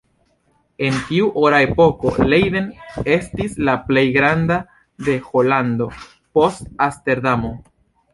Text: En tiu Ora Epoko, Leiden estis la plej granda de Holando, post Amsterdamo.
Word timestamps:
En 0.85 0.95
tiu 1.09 1.25
Ora 1.41 1.57
Epoko, 1.65 2.13
Leiden 2.33 2.71
estis 3.15 3.53
la 3.67 3.75
plej 3.89 4.05
granda 4.15 4.57
de 5.09 5.19
Holando, 5.27 5.89
post 6.39 6.65
Amsterdamo. 6.87 7.53